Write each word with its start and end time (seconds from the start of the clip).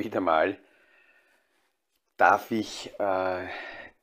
wieder 0.00 0.20
mal 0.20 0.58
darf 2.16 2.50
ich 2.50 2.92
äh, 2.98 3.46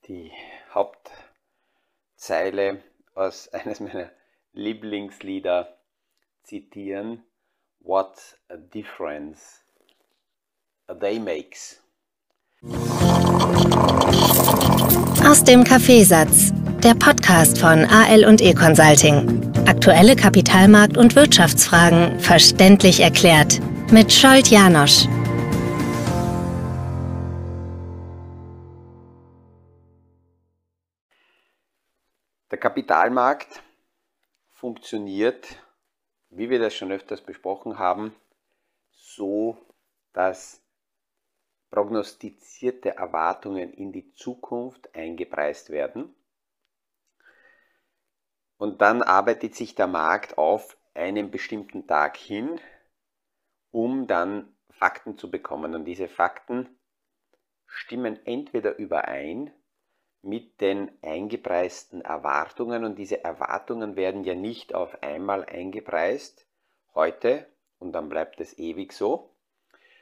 die 0.08 0.32
Hauptzeile 0.74 2.82
aus 3.14 3.48
eines 3.54 3.80
meiner 3.80 4.10
Lieblingslieder 4.54 5.78
zitieren. 6.44 7.24
What 7.80 8.18
a 8.50 8.58
difference 8.58 9.64
a 10.88 10.94
day 10.94 11.20
makes. 11.20 11.80
Aus 15.26 15.44
dem 15.44 15.64
Kaffeesatz, 15.64 16.52
der 16.84 16.96
Podcast 16.96 17.60
von 17.60 17.86
AL 17.86 18.26
und 18.26 18.42
E 18.42 18.54
Consulting. 18.54 19.42
Aktuelle 19.68 20.16
Kapitalmarkt- 20.16 20.98
und 20.98 21.16
Wirtschaftsfragen 21.16 22.20
verständlich 22.20 23.02
erklärt 23.02 23.60
mit 23.92 24.12
Scholt 24.12 24.48
Janosch. 24.48 25.08
Der 32.58 32.72
Kapitalmarkt 32.72 33.62
funktioniert, 34.50 35.64
wie 36.30 36.50
wir 36.50 36.58
das 36.58 36.74
schon 36.74 36.92
öfters 36.92 37.22
besprochen 37.22 37.78
haben, 37.78 38.16
so, 38.90 39.64
dass 40.12 40.66
prognostizierte 41.70 42.96
Erwartungen 42.96 43.72
in 43.74 43.92
die 43.92 44.12
Zukunft 44.16 44.96
eingepreist 44.96 45.70
werden. 45.70 46.16
Und 48.58 48.82
dann 48.82 49.04
arbeitet 49.04 49.54
sich 49.54 49.76
der 49.76 49.86
Markt 49.86 50.40
auf 50.40 50.80
einen 50.96 51.30
bestimmten 51.30 51.86
Tag 51.86 52.18
hin, 52.18 52.60
um 53.70 54.08
dann 54.08 54.58
Fakten 54.72 55.16
zu 55.16 55.30
bekommen. 55.30 55.76
Und 55.76 55.86
diese 55.86 56.08
Fakten 56.08 56.76
stimmen 57.68 58.20
entweder 58.26 58.78
überein 58.78 59.54
mit 60.28 60.60
den 60.60 60.92
eingepreisten 61.02 62.02
Erwartungen 62.02 62.84
und 62.84 63.00
diese 63.00 63.24
Erwartungen 63.24 63.96
werden 63.96 64.26
ja 64.26 64.36
nicht 64.36 64.76
auf 64.76 65.02
einmal 65.02 65.46
eingepreist, 65.46 66.46
heute 66.94 67.46
und 67.80 67.94
dann 67.94 68.10
bleibt 68.10 68.42
es 68.42 68.60
ewig 68.60 68.92
so, 68.92 69.30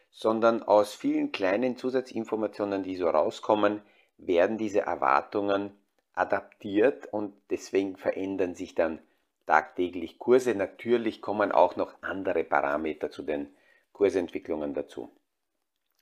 sondern 0.09 0.63
aus 0.63 0.95
vielen 0.95 1.31
kleinen 1.31 1.77
Zusatzinformationen, 1.77 2.81
die 2.81 2.95
so 2.95 3.07
rauskommen, 3.07 3.83
werden 4.17 4.57
diese 4.57 4.81
Erwartungen 4.81 5.77
adaptiert 6.13 7.05
und 7.13 7.35
deswegen 7.51 7.95
verändern 7.95 8.55
sich 8.55 8.73
dann 8.73 8.99
tagtäglich 9.45 10.17
Kurse. 10.17 10.55
Natürlich 10.55 11.21
kommen 11.21 11.51
auch 11.51 11.75
noch 11.75 11.93
andere 12.01 12.43
Parameter 12.43 13.11
zu 13.11 13.21
den 13.21 13.53
Kursentwicklungen 13.91 14.73
dazu. 14.73 15.11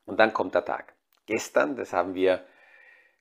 Und 0.06 0.20
dann 0.20 0.32
kommt 0.32 0.56
der 0.56 0.64
Tag. 0.64 0.94
Gestern, 1.26 1.76
das 1.76 1.92
haben 1.92 2.14
wir 2.14 2.46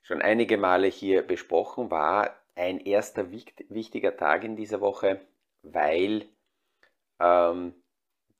schon 0.02 0.20
einige 0.20 0.58
Male 0.58 0.88
hier 0.88 1.22
besprochen, 1.22 1.90
war 1.90 2.36
ein 2.54 2.80
erster 2.80 3.30
wichtiger 3.30 4.16
Tag 4.16 4.44
in 4.44 4.56
dieser 4.56 4.80
Woche, 4.80 5.20
weil 5.62 6.26
ähm, 7.18 7.74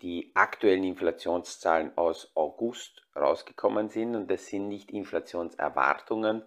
die 0.03 0.33
aktuellen 0.35 0.85
Inflationszahlen 0.85 1.97
aus 1.97 2.33
August 2.35 3.07
rausgekommen 3.15 3.89
sind 3.89 4.17
und 4.17 4.31
das 4.31 4.47
sind 4.47 4.69
nicht 4.69 4.91
Inflationserwartungen, 4.91 6.43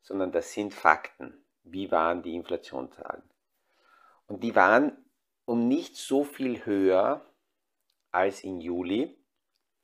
sondern 0.00 0.30
das 0.32 0.52
sind 0.52 0.72
Fakten. 0.72 1.44
Wie 1.64 1.90
waren 1.90 2.22
die 2.22 2.36
Inflationszahlen? 2.36 3.22
Und 4.28 4.42
die 4.42 4.54
waren 4.54 5.04
um 5.44 5.66
nicht 5.68 5.96
so 5.96 6.24
viel 6.24 6.64
höher 6.64 7.24
als 8.12 8.44
im 8.44 8.60
Juli, 8.60 9.16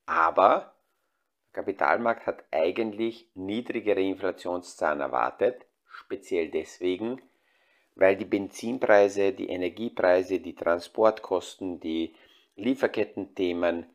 aber 0.07 0.75
Kapitalmarkt 1.53 2.27
hat 2.27 2.45
eigentlich 2.51 3.29
niedrigere 3.35 4.01
Inflationszahlen 4.01 5.01
erwartet, 5.01 5.67
speziell 5.87 6.51
deswegen, 6.51 7.21
weil 7.95 8.17
die 8.17 8.25
Benzinpreise, 8.25 9.33
die 9.33 9.49
Energiepreise, 9.49 10.41
die 10.41 10.55
Transportkosten, 10.55 11.79
die 11.81 12.15
Lieferkettenthemen, 12.57 13.87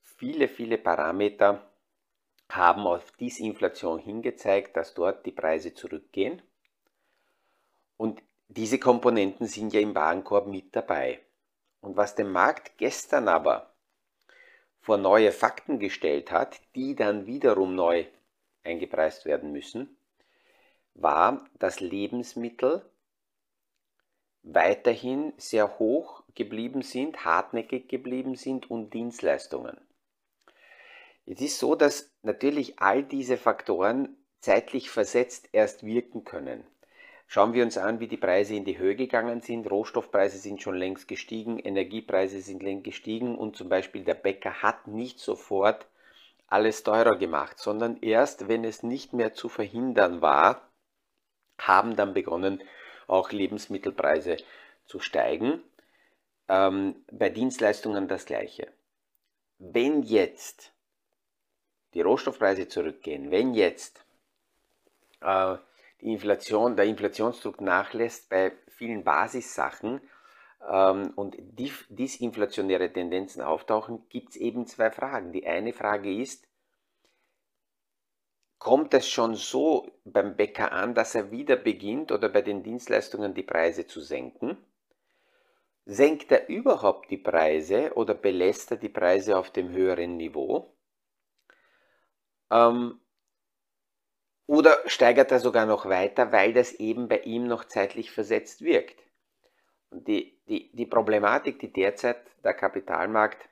viele, 0.00 0.48
viele 0.48 0.78
Parameter 0.78 1.70
haben 2.48 2.86
auf 2.86 3.12
Disinflation 3.12 3.98
hingezeigt, 3.98 4.76
dass 4.76 4.94
dort 4.94 5.26
die 5.26 5.32
Preise 5.32 5.74
zurückgehen. 5.74 6.42
Und 7.96 8.22
diese 8.48 8.78
Komponenten 8.78 9.46
sind 9.46 9.72
ja 9.72 9.80
im 9.80 9.94
Warenkorb 9.94 10.46
mit 10.46 10.74
dabei. 10.74 11.20
Und 11.80 11.96
was 11.96 12.14
den 12.14 12.30
Markt 12.30 12.78
gestern 12.78 13.28
aber 13.28 13.75
vor 14.86 14.98
neue 14.98 15.32
Fakten 15.32 15.80
gestellt 15.80 16.30
hat, 16.30 16.60
die 16.76 16.94
dann 16.94 17.26
wiederum 17.26 17.74
neu 17.74 18.04
eingepreist 18.62 19.24
werden 19.24 19.50
müssen, 19.50 19.96
war, 20.94 21.44
dass 21.58 21.80
Lebensmittel 21.80 22.88
weiterhin 24.44 25.32
sehr 25.38 25.80
hoch 25.80 26.22
geblieben 26.36 26.82
sind, 26.82 27.24
hartnäckig 27.24 27.88
geblieben 27.88 28.36
sind 28.36 28.70
und 28.70 28.94
Dienstleistungen. 28.94 29.76
Es 31.24 31.40
ist 31.40 31.58
so, 31.58 31.74
dass 31.74 32.12
natürlich 32.22 32.78
all 32.78 33.02
diese 33.02 33.38
Faktoren 33.38 34.16
zeitlich 34.38 34.88
versetzt 34.88 35.48
erst 35.50 35.84
wirken 35.84 36.22
können. 36.22 36.64
Schauen 37.26 37.52
wir 37.54 37.64
uns 37.64 37.76
an, 37.76 37.98
wie 37.98 38.06
die 38.06 38.16
Preise 38.16 38.54
in 38.54 38.64
die 38.64 38.78
Höhe 38.78 38.94
gegangen 38.94 39.40
sind. 39.40 39.68
Rohstoffpreise 39.68 40.38
sind 40.38 40.62
schon 40.62 40.76
längst 40.76 41.08
gestiegen, 41.08 41.58
Energiepreise 41.58 42.40
sind 42.40 42.62
längst 42.62 42.84
gestiegen 42.84 43.36
und 43.36 43.56
zum 43.56 43.68
Beispiel 43.68 44.04
der 44.04 44.14
Bäcker 44.14 44.62
hat 44.62 44.86
nicht 44.86 45.18
sofort 45.18 45.86
alles 46.46 46.84
teurer 46.84 47.16
gemacht, 47.16 47.58
sondern 47.58 47.96
erst 48.00 48.48
wenn 48.48 48.64
es 48.64 48.84
nicht 48.84 49.12
mehr 49.12 49.34
zu 49.34 49.48
verhindern 49.48 50.22
war, 50.22 50.70
haben 51.58 51.96
dann 51.96 52.14
begonnen, 52.14 52.62
auch 53.08 53.32
Lebensmittelpreise 53.32 54.36
zu 54.84 55.00
steigen. 55.00 55.62
Ähm, 56.48 57.04
bei 57.10 57.28
Dienstleistungen 57.28 58.06
das 58.06 58.24
gleiche. 58.26 58.68
Wenn 59.58 60.02
jetzt 60.02 60.72
die 61.94 62.02
Rohstoffpreise 62.02 62.68
zurückgehen, 62.68 63.32
wenn 63.32 63.54
jetzt 63.54 64.04
äh, 65.20 65.56
die 66.00 66.12
Inflation, 66.12 66.76
der 66.76 66.86
Inflationsdruck 66.86 67.60
nachlässt 67.60 68.28
bei 68.28 68.52
vielen 68.68 69.04
Basissachen 69.04 70.00
ähm, 70.68 71.12
und 71.16 71.36
disinflationäre 71.38 72.92
Tendenzen 72.92 73.42
auftauchen, 73.42 74.06
gibt 74.08 74.30
es 74.30 74.36
eben 74.36 74.66
zwei 74.66 74.90
Fragen. 74.90 75.32
Die 75.32 75.46
eine 75.46 75.72
Frage 75.72 76.14
ist, 76.14 76.46
kommt 78.58 78.94
es 78.94 79.08
schon 79.08 79.34
so 79.34 79.90
beim 80.04 80.36
Bäcker 80.36 80.72
an, 80.72 80.94
dass 80.94 81.14
er 81.14 81.30
wieder 81.30 81.56
beginnt 81.56 82.12
oder 82.12 82.28
bei 82.28 82.42
den 82.42 82.62
Dienstleistungen 82.62 83.34
die 83.34 83.42
Preise 83.42 83.86
zu 83.86 84.00
senken? 84.00 84.56
Senkt 85.84 86.32
er 86.32 86.48
überhaupt 86.48 87.10
die 87.10 87.18
Preise 87.18 87.92
oder 87.94 88.14
belässt 88.14 88.72
er 88.72 88.76
die 88.76 88.88
Preise 88.88 89.38
auf 89.38 89.50
dem 89.50 89.70
höheren 89.70 90.16
Niveau? 90.16 90.74
Ähm, 92.50 93.00
oder 94.46 94.78
steigert 94.86 95.32
er 95.32 95.40
sogar 95.40 95.66
noch 95.66 95.86
weiter, 95.86 96.32
weil 96.32 96.52
das 96.52 96.72
eben 96.72 97.08
bei 97.08 97.20
ihm 97.20 97.46
noch 97.46 97.64
zeitlich 97.64 98.10
versetzt 98.10 98.62
wirkt. 98.62 99.02
Und 99.90 100.06
die, 100.08 100.38
die, 100.48 100.70
die 100.72 100.86
Problematik, 100.86 101.58
die 101.58 101.72
derzeit 101.72 102.18
der 102.44 102.54
Kapitalmarkt 102.54 103.48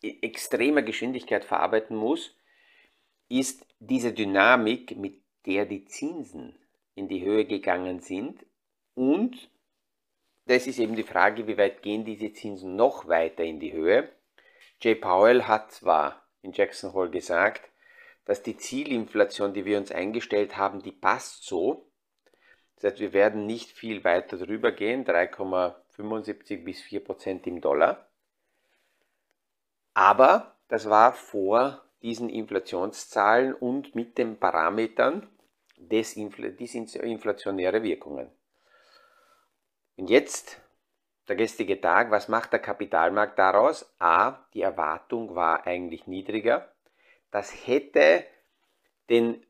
in 0.00 0.22
extremer 0.22 0.82
Geschwindigkeit 0.82 1.44
verarbeiten 1.44 1.96
muss, 1.96 2.34
ist 3.28 3.66
diese 3.78 4.12
Dynamik, 4.12 4.96
mit 4.96 5.22
der 5.46 5.66
die 5.66 5.84
Zinsen 5.84 6.58
in 6.94 7.08
die 7.08 7.24
Höhe 7.24 7.44
gegangen 7.44 8.00
sind. 8.00 8.44
Und 8.94 9.50
das 10.46 10.66
ist 10.66 10.78
eben 10.78 10.96
die 10.96 11.04
Frage, 11.04 11.46
wie 11.46 11.58
weit 11.58 11.82
gehen 11.82 12.04
diese 12.04 12.32
Zinsen 12.32 12.74
noch 12.74 13.06
weiter 13.06 13.44
in 13.44 13.60
die 13.60 13.72
Höhe. 13.72 14.10
Jay 14.80 14.94
Powell 14.94 15.44
hat 15.44 15.72
zwar 15.72 16.22
in 16.42 16.52
Jackson 16.52 16.92
Hole 16.92 17.10
gesagt, 17.10 17.68
dass 18.28 18.42
die 18.42 18.58
Zielinflation, 18.58 19.54
die 19.54 19.64
wir 19.64 19.78
uns 19.78 19.90
eingestellt 19.90 20.58
haben, 20.58 20.82
die 20.82 20.92
passt 20.92 21.44
so. 21.44 21.90
Das 22.76 22.84
heißt, 22.84 23.00
wir 23.00 23.14
werden 23.14 23.46
nicht 23.46 23.70
viel 23.70 24.04
weiter 24.04 24.36
drüber 24.36 24.70
gehen, 24.70 25.06
3,75 25.06 26.62
bis 26.62 26.82
4 26.82 27.02
Prozent 27.02 27.46
im 27.46 27.62
Dollar. 27.62 28.06
Aber 29.94 30.58
das 30.68 30.90
war 30.90 31.14
vor 31.14 31.82
diesen 32.02 32.28
Inflationszahlen 32.28 33.54
und 33.54 33.94
mit 33.94 34.18
den 34.18 34.38
Parametern 34.38 35.26
des 35.78 36.14
inflationäre 36.14 37.82
Wirkungen. 37.82 38.30
Und 39.96 40.10
jetzt 40.10 40.60
der 41.28 41.36
gestrige 41.36 41.80
Tag, 41.80 42.10
was 42.10 42.28
macht 42.28 42.52
der 42.52 42.60
Kapitalmarkt 42.60 43.38
daraus? 43.38 43.90
A, 43.98 44.44
die 44.52 44.60
Erwartung 44.60 45.34
war 45.34 45.66
eigentlich 45.66 46.06
niedriger 46.06 46.70
das 47.30 47.66
hätte 47.66 48.24
den 49.10 49.44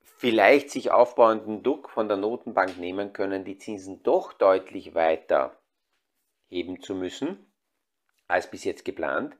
vielleicht 0.00 0.70
sich 0.70 0.90
aufbauenden 0.90 1.62
Druck 1.62 1.90
von 1.90 2.08
der 2.08 2.16
Notenbank 2.16 2.78
nehmen 2.78 3.12
können, 3.12 3.44
die 3.44 3.58
Zinsen 3.58 4.02
doch 4.02 4.32
deutlich 4.32 4.94
weiter 4.94 5.60
heben 6.48 6.80
zu 6.80 6.94
müssen 6.94 7.52
als 8.26 8.50
bis 8.50 8.64
jetzt 8.64 8.84
geplant. 8.84 9.36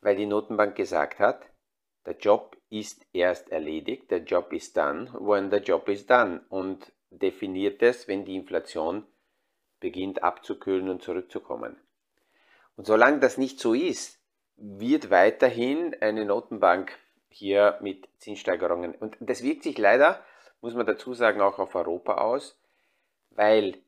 weil 0.00 0.14
die 0.14 0.26
Notenbank 0.26 0.76
gesagt 0.76 1.18
hat, 1.18 1.50
der 2.04 2.16
Job 2.16 2.56
ist 2.70 3.04
erst 3.12 3.50
erledigt, 3.50 4.10
der 4.10 4.22
Job 4.22 4.52
ist 4.52 4.76
done, 4.76 5.12
when 5.14 5.50
the 5.50 5.56
job 5.56 5.88
is 5.88 6.06
done 6.06 6.44
und 6.48 6.92
definiert 7.10 7.82
es, 7.82 8.06
wenn 8.06 8.24
die 8.24 8.36
Inflation 8.36 9.04
beginnt 9.80 10.22
abzukühlen 10.22 10.88
und 10.88 11.02
zurückzukommen. 11.02 11.76
Und 12.76 12.86
solange 12.86 13.18
das 13.18 13.38
nicht 13.38 13.58
so 13.58 13.74
ist, 13.74 14.15
wird 14.56 15.10
weiterhin 15.10 15.94
eine 16.00 16.24
Notenbank 16.24 16.92
hier 17.28 17.78
mit 17.82 18.08
Zinssteigerungen, 18.18 18.94
und 18.94 19.16
das 19.20 19.42
wirkt 19.42 19.62
sich 19.62 19.76
leider, 19.78 20.24
muss 20.60 20.74
man 20.74 20.86
dazu 20.86 21.14
sagen, 21.14 21.40
auch 21.40 21.58
auf 21.58 21.74
Europa 21.74 22.14
aus, 22.14 22.58
weil 23.30 23.78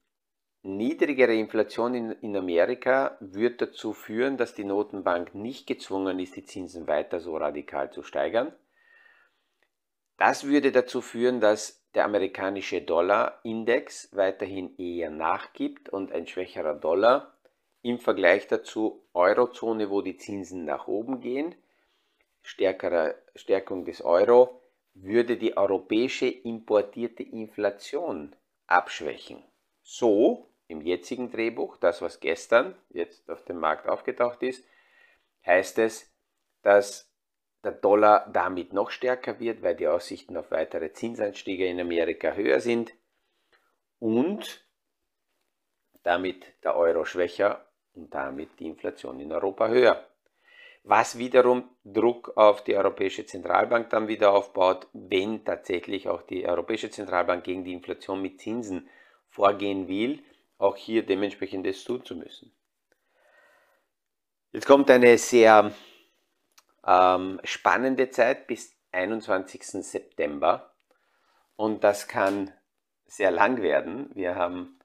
niedrigere 0.62 1.35
Inflation 1.35 1.94
in, 1.94 2.12
in 2.12 2.37
Amerika 2.37 3.17
wird 3.20 3.62
dazu 3.62 3.93
führen, 3.93 4.37
dass 4.37 4.55
die 4.55 4.65
Notenbank 4.65 5.35
nicht 5.35 5.67
gezwungen 5.67 6.19
ist, 6.19 6.37
die 6.37 6.44
Zinsen 6.44 6.87
weiter 6.87 7.21
so 7.21 7.37
radikal 7.37 7.91
zu 7.91 8.03
steigern. 8.03 8.53
Das 10.19 10.44
würde 10.44 10.73
dazu 10.73 11.00
führen, 11.00 11.41
dass 11.41 11.88
der 11.94 12.05
amerikanische 12.05 12.82
Dollarindex 12.82 14.14
weiterhin 14.14 14.76
eher 14.76 15.11
nachgibt 15.11 15.88
und 15.88 16.12
ein 16.12 16.26
schwächerer 16.26 16.75
Dollar 16.75 17.38
im 17.83 17.99
Vergleich 17.99 18.47
dazu 18.47 19.07
Eurozone, 19.15 19.91
wo 19.91 20.03
die 20.03 20.17
Zinsen 20.17 20.65
nach 20.65 20.89
oben 20.89 21.21
gehen, 21.21 21.55
stärkere 22.43 23.23
Stärkung 23.35 23.85
des 23.85 24.03
Euro, 24.03 24.63
würde 24.95 25.37
die 25.37 25.57
europäische 25.57 26.27
importierte 26.27 27.23
Inflation 27.23 28.35
abschwächen. 28.67 29.45
So 29.83 30.51
im 30.67 30.83
jetzigen 30.83 31.31
Drehbuch, 31.31 31.77
das 31.77 32.03
was 32.03 32.21
gestern 32.21 32.77
jetzt 32.91 33.31
auf 33.31 33.45
dem 33.45 33.59
Markt 33.59 33.89
aufgetaucht 33.89 34.43
ist, 34.43 34.65
heißt 35.47 35.79
es, 35.79 36.13
dass 36.63 37.11
der 37.65 37.73
Dollar 37.73 38.29
damit 38.33 38.73
noch 38.73 38.91
stärker 38.91 39.41
wird, 39.41 39.63
weil 39.63 39.77
die 39.77 39.89
Aussichten 39.89 40.37
auf 40.37 40.51
weitere 40.51 40.93
Zinsanstiege 40.93 41.67
in 41.67 41.81
Amerika 41.81 42.33
höher 42.33 42.61
sind 42.61 42.93
und 43.99 44.67
damit 46.03 46.45
der 46.63 46.77
Euro 46.77 47.05
schwächer 47.05 47.68
und 47.99 48.15
damit 48.15 48.59
die 48.59 48.67
Inflation 48.67 49.21
in 49.21 49.33
Europa 49.33 49.69
höher. 49.69 50.06
Was 50.85 51.19
wiederum 51.19 51.69
Druck 51.85 52.37
auf 52.37 52.65
die 52.65 52.77
Europäische 52.77 53.27
Zentralbank 53.27 53.91
dann 53.91 54.09
wieder 54.09 54.33
aufbaut, 54.33 54.87
wenn 54.93 55.45
tatsächlich 55.45 56.09
auch 56.09 56.23
die 56.23 56.47
Europäische 56.47 56.91
Zentralbank 56.91 57.45
gegen 57.45 57.65
die 57.65 57.75
Inflation 57.75 58.23
mit 58.23 58.41
Zinsen 58.41 58.89
vorgehen 59.29 59.89
will, 59.89 60.23
auch 60.56 60.77
hier 60.77 61.05
dementsprechend 61.05 61.67
das 61.67 61.85
tun 61.85 62.05
zu 62.05 62.17
müssen. 62.17 62.53
Jetzt 64.53 64.67
kommt 64.67 64.91
eine 64.91 65.19
sehr 65.19 65.73
ähm, 66.87 67.41
spannende 67.45 68.09
Zeit 68.11 68.47
bis 68.47 68.75
21. 68.93 69.62
September 69.85 70.73
und 71.56 71.85
das 71.85 72.09
kann 72.09 72.53
sehr 73.06 73.31
lang 73.31 73.61
werden. 73.61 74.11
Wir 74.15 74.37
haben 74.37 74.79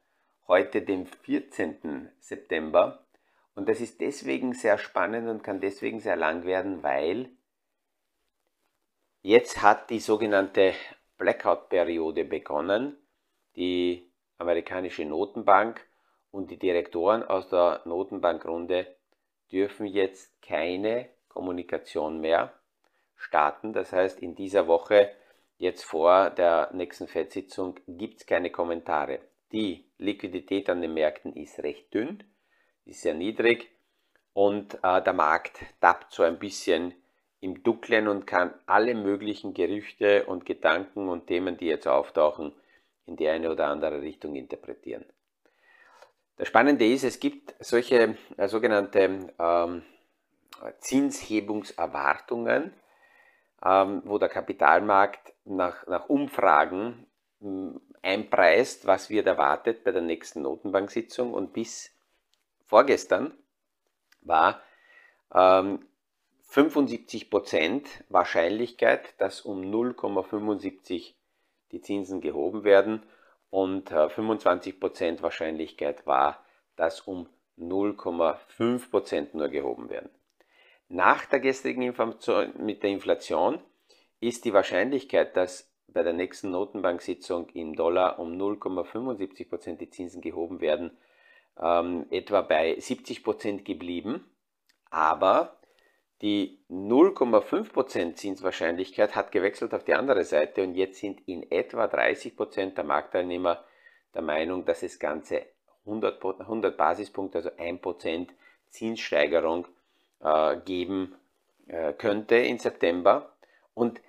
heute 0.47 0.81
den 0.81 1.07
14. 1.07 2.09
September 2.19 3.02
und 3.55 3.69
das 3.69 3.81
ist 3.81 4.01
deswegen 4.01 4.53
sehr 4.53 4.77
spannend 4.77 5.29
und 5.29 5.43
kann 5.43 5.59
deswegen 5.59 5.99
sehr 5.99 6.15
lang 6.15 6.45
werden, 6.45 6.81
weil 6.83 7.29
jetzt 9.21 9.61
hat 9.61 9.89
die 9.89 9.99
sogenannte 9.99 10.73
Blackout-Periode 11.17 12.25
begonnen. 12.25 12.97
Die 13.55 14.11
amerikanische 14.37 15.05
Notenbank 15.05 15.85
und 16.31 16.49
die 16.49 16.57
Direktoren 16.57 17.23
aus 17.23 17.49
der 17.49 17.81
Notenbankrunde 17.85 18.87
dürfen 19.51 19.85
jetzt 19.85 20.41
keine 20.41 21.09
Kommunikation 21.27 22.19
mehr 22.19 22.53
starten. 23.15 23.71
Das 23.73 23.93
heißt, 23.93 24.19
in 24.19 24.33
dieser 24.33 24.67
Woche, 24.67 25.11
jetzt 25.57 25.83
vor 25.83 26.31
der 26.31 26.71
nächsten 26.73 27.07
FED-Sitzung, 27.07 27.79
gibt 27.87 28.21
es 28.21 28.25
keine 28.25 28.49
Kommentare. 28.49 29.19
Die 29.51 29.85
Liquidität 29.99 30.69
an 30.69 30.81
den 30.81 30.95
Märkten 30.95 31.33
ist 31.35 31.59
recht 31.59 31.93
dünn, 31.93 32.23
ist 32.85 33.01
sehr 33.01 33.13
niedrig 33.13 33.71
und 34.33 34.75
äh, 34.83 35.01
der 35.01 35.13
Markt 35.13 35.59
tappt 35.79 36.11
so 36.13 36.23
ein 36.23 36.39
bisschen 36.39 36.93
im 37.39 37.61
Dunklen 37.61 38.07
und 38.07 38.25
kann 38.25 38.53
alle 38.65 38.95
möglichen 38.95 39.53
Gerüchte 39.53 40.25
und 40.25 40.45
Gedanken 40.45 41.09
und 41.09 41.27
Themen, 41.27 41.57
die 41.57 41.65
jetzt 41.65 41.87
auftauchen, 41.87 42.53
in 43.05 43.17
die 43.17 43.27
eine 43.27 43.51
oder 43.51 43.67
andere 43.67 44.01
Richtung 44.01 44.35
interpretieren. 44.35 45.05
Das 46.37 46.47
Spannende 46.47 46.85
ist, 46.85 47.03
es 47.03 47.19
gibt 47.19 47.53
solche 47.59 48.17
äh, 48.37 48.47
sogenannte 48.47 49.33
ähm, 49.37 49.83
Zinshebungserwartungen, 50.79 52.73
ähm, 53.63 54.01
wo 54.05 54.17
der 54.17 54.29
Kapitalmarkt 54.29 55.33
nach, 55.45 55.85
nach 55.87 56.09
Umfragen 56.09 57.05
ähm, 57.41 57.81
einpreist, 58.01 58.87
was 58.87 59.09
wird 59.09 59.27
erwartet 59.27 59.83
bei 59.83 59.91
der 59.91 60.01
nächsten 60.01 60.41
Notenbanksitzung. 60.41 61.33
Und 61.33 61.53
bis 61.53 61.92
vorgestern 62.65 63.33
war 64.21 64.61
ähm, 65.33 65.85
75% 66.49 67.85
Wahrscheinlichkeit, 68.09 69.19
dass 69.19 69.41
um 69.41 69.61
0,75 69.61 71.13
die 71.71 71.81
Zinsen 71.81 72.21
gehoben 72.21 72.63
werden 72.63 73.03
und 73.49 73.91
25% 73.91 75.01
äh, 75.01 75.21
Wahrscheinlichkeit 75.21 76.05
war, 76.05 76.45
dass 76.75 77.01
um 77.01 77.27
0,5% 77.57 79.29
nur 79.33 79.49
gehoben 79.49 79.89
werden. 79.89 80.09
Nach 80.89 81.25
der 81.25 81.39
gestrigen 81.39 81.81
Information 81.81 82.53
mit 82.59 82.83
der 82.83 82.91
Inflation 82.91 83.59
ist 84.19 84.45
die 84.45 84.53
Wahrscheinlichkeit, 84.53 85.35
dass 85.35 85.71
bei 85.87 86.03
der 86.03 86.13
nächsten 86.13 86.51
Notenbanksitzung 86.51 87.49
im 87.49 87.75
Dollar 87.75 88.19
um 88.19 88.33
0,75% 88.33 89.77
die 89.77 89.89
Zinsen 89.89 90.21
gehoben 90.21 90.61
werden, 90.61 90.97
ähm, 91.59 92.05
etwa 92.09 92.41
bei 92.41 92.73
70% 92.73 93.63
geblieben. 93.63 94.29
Aber 94.89 95.57
die 96.21 96.63
0,5% 96.69 98.15
Zinswahrscheinlichkeit 98.15 99.15
hat 99.15 99.31
gewechselt 99.31 99.73
auf 99.73 99.83
die 99.83 99.93
andere 99.93 100.23
Seite 100.23 100.63
und 100.63 100.75
jetzt 100.75 100.99
sind 100.99 101.27
in 101.27 101.49
etwa 101.51 101.85
30% 101.85 102.75
der 102.75 102.83
Marktteilnehmer 102.83 103.63
der 104.13 104.21
Meinung, 104.21 104.63
dass 104.65 104.81
das 104.81 104.99
Ganze 104.99 105.45
100, 105.85 106.23
100 106.23 106.77
Basispunkte, 106.77 107.39
also 107.39 107.49
1% 107.49 108.29
Zinssteigerung 108.69 109.67
äh, 110.21 110.57
geben 110.57 111.15
äh, 111.67 111.93
könnte 111.93 112.35
in 112.35 112.57
September. 112.57 113.35
Und 113.73 114.01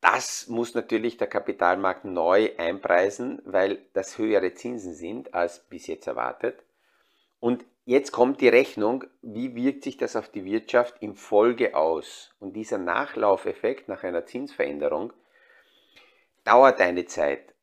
das 0.00 0.46
muss 0.46 0.74
natürlich 0.74 1.16
der 1.16 1.26
Kapitalmarkt 1.26 2.04
neu 2.04 2.50
einpreisen, 2.58 3.42
weil 3.44 3.78
das 3.92 4.18
höhere 4.18 4.54
Zinsen 4.54 4.94
sind 4.94 5.34
als 5.34 5.60
bis 5.68 5.86
jetzt 5.88 6.06
erwartet. 6.06 6.62
Und 7.40 7.64
Jetzt 7.88 8.10
kommt 8.10 8.40
die 8.40 8.48
Rechnung, 8.48 9.04
wie 9.22 9.54
wirkt 9.54 9.84
sich 9.84 9.96
das 9.96 10.16
auf 10.16 10.28
die 10.28 10.44
Wirtschaft 10.44 10.96
in 10.98 11.14
Folge 11.14 11.76
aus? 11.76 12.34
Und 12.40 12.54
dieser 12.54 12.78
Nachlaufeffekt 12.78 13.86
nach 13.86 14.02
einer 14.02 14.26
Zinsveränderung 14.26 15.12
dauert 16.42 16.80
eine 16.80 17.06
Zeit. 17.06 17.54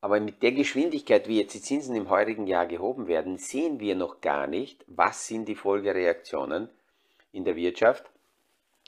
Aber 0.00 0.20
mit 0.20 0.40
der 0.44 0.52
Geschwindigkeit, 0.52 1.26
wie 1.26 1.40
jetzt 1.40 1.54
die 1.54 1.60
Zinsen 1.60 1.96
im 1.96 2.10
heurigen 2.10 2.46
Jahr 2.46 2.66
gehoben 2.66 3.08
werden, 3.08 3.38
sehen 3.38 3.80
wir 3.80 3.96
noch 3.96 4.20
gar 4.20 4.46
nicht, 4.46 4.84
was 4.86 5.26
sind 5.26 5.46
die 5.46 5.56
Folgereaktionen 5.56 6.68
in 7.32 7.44
der 7.44 7.56
Wirtschaft. 7.56 8.08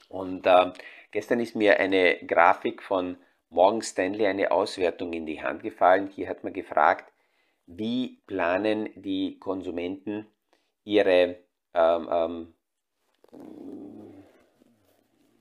Und 0.07 0.47
äh, 0.47 0.71
gestern 1.11 1.41
ist 1.41 1.57
mir 1.57 1.77
eine 1.77 2.25
Grafik 2.25 2.81
von 2.81 3.17
Morgan 3.49 3.81
Stanley, 3.81 4.27
eine 4.27 4.51
Auswertung 4.51 5.11
in 5.11 5.25
die 5.25 5.43
Hand 5.43 5.61
gefallen. 5.61 6.07
Hier 6.07 6.29
hat 6.29 6.45
man 6.45 6.53
gefragt, 6.53 7.11
wie 7.67 8.21
planen 8.27 8.89
die 8.95 9.37
Konsumenten 9.39 10.27
ihre 10.85 11.37
ähm, 11.73 12.07
ähm, 12.09 12.53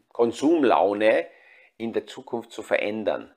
Konsumlaune 0.08 1.26
in 1.76 1.92
der 1.92 2.06
Zukunft 2.06 2.50
zu 2.50 2.62
verändern. 2.62 3.32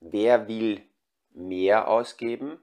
Wer 0.00 0.48
will 0.48 0.82
mehr 1.30 1.88
ausgeben? 1.88 2.58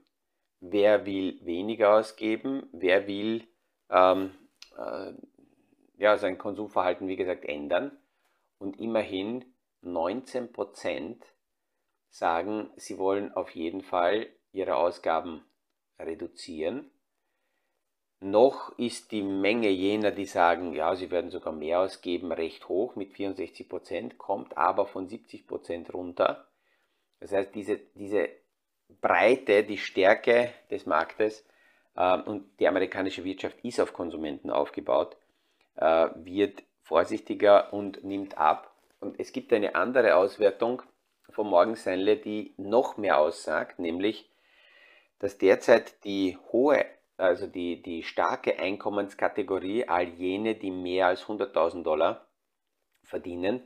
Wer 0.60 1.06
will 1.06 1.38
weniger 1.44 1.94
ausgeben? 1.94 2.68
Wer 2.72 3.06
will 3.06 3.46
ähm, 3.88 4.34
äh, 4.76 5.12
ja, 5.96 6.18
sein 6.18 6.36
Konsumverhalten, 6.36 7.08
wie 7.08 7.16
gesagt, 7.16 7.44
ändern? 7.44 7.96
Und 8.58 8.78
immerhin 8.78 9.44
19% 9.82 11.16
sagen, 12.10 12.70
sie 12.76 12.98
wollen 12.98 13.32
auf 13.32 13.50
jeden 13.50 13.82
Fall 13.82 14.26
ihre 14.52 14.76
Ausgaben 14.76 15.44
reduzieren 15.98 16.90
noch 18.20 18.76
ist 18.78 19.12
die 19.12 19.22
Menge 19.22 19.70
jener, 19.70 20.10
die 20.10 20.26
sagen, 20.26 20.74
ja, 20.74 20.94
sie 20.94 21.10
werden 21.10 21.30
sogar 21.30 21.54
mehr 21.54 21.80
ausgeben, 21.80 22.32
recht 22.32 22.68
hoch 22.68 22.94
mit 22.94 23.14
64 23.14 23.68
Prozent, 23.68 24.18
kommt 24.18 24.58
aber 24.58 24.86
von 24.86 25.08
70 25.08 25.46
Prozent 25.46 25.92
runter. 25.94 26.46
Das 27.18 27.32
heißt, 27.32 27.54
diese, 27.54 27.78
diese 27.94 28.28
Breite, 29.00 29.64
die 29.64 29.78
Stärke 29.78 30.52
des 30.70 30.84
Marktes 30.84 31.46
äh, 31.96 32.18
und 32.20 32.58
die 32.60 32.68
amerikanische 32.68 33.24
Wirtschaft 33.24 33.58
ist 33.62 33.80
auf 33.80 33.94
Konsumenten 33.94 34.50
aufgebaut, 34.50 35.16
äh, 35.76 36.08
wird 36.16 36.62
vorsichtiger 36.82 37.72
und 37.72 38.04
nimmt 38.04 38.36
ab. 38.36 38.74
Und 39.00 39.18
es 39.18 39.32
gibt 39.32 39.52
eine 39.52 39.74
andere 39.74 40.16
Auswertung 40.16 40.82
von 41.30 41.46
Morgan 41.46 41.76
Stanley, 41.76 42.20
die 42.20 42.54
noch 42.58 42.96
mehr 42.98 43.18
aussagt, 43.18 43.78
nämlich, 43.78 44.28
dass 45.20 45.38
derzeit 45.38 46.04
die 46.04 46.36
hohe, 46.52 46.84
also 47.20 47.46
die, 47.46 47.82
die 47.82 48.02
starke 48.02 48.58
Einkommenskategorie, 48.58 49.86
all 49.86 50.08
jene, 50.08 50.54
die 50.54 50.70
mehr 50.70 51.08
als 51.08 51.24
100.000 51.24 51.82
Dollar 51.82 52.26
verdienen, 53.04 53.62